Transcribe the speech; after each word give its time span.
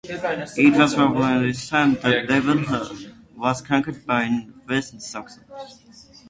It 0.57 0.75
was 0.79 0.95
probably 0.95 1.21
around 1.21 1.43
this 1.43 1.69
time 1.69 1.93
that 2.01 2.27
Devon 2.27 2.65
was 3.37 3.61
conquered 3.61 4.03
by 4.07 4.23
the 4.23 4.51
West 4.73 4.99
Saxons. 4.99 5.43